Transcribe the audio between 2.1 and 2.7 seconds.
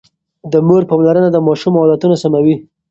سموي.